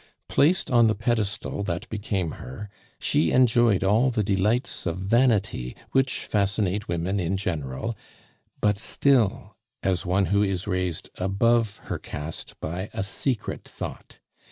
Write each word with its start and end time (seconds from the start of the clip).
Placed 0.27 0.71
on 0.71 0.87
the 0.87 0.95
pedestal 0.95 1.61
that 1.65 1.87
became 1.89 2.31
her, 2.41 2.71
she 2.97 3.31
enjoyed 3.31 3.83
all 3.83 4.09
the 4.09 4.23
delights 4.23 4.87
of 4.87 4.97
vanity 4.97 5.75
which 5.91 6.25
fascinate 6.25 6.87
women 6.87 7.19
in 7.19 7.37
general, 7.37 7.95
but 8.59 8.79
still 8.79 9.55
as 9.83 10.03
one 10.03 10.25
who 10.33 10.41
is 10.41 10.65
raised 10.65 11.11
above 11.17 11.77
her 11.83 11.99
caste 11.99 12.59
by 12.59 12.89
a 12.95 13.03
secret 13.03 13.63
thought. 13.63 14.17